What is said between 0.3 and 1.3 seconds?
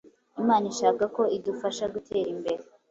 Imana ishaka ko